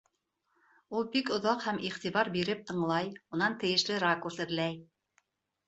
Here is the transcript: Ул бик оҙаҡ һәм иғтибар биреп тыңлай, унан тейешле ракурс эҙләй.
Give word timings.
Ул 0.99 1.05
бик 1.15 1.29
оҙаҡ 1.35 1.61
һәм 1.67 1.83
иғтибар 1.91 2.33
биреп 2.37 2.65
тыңлай, 2.71 3.13
унан 3.39 3.61
тейешле 3.67 4.01
ракурс 4.09 4.43
эҙләй. 4.49 4.83